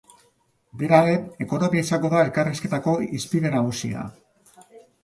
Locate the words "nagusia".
3.59-4.11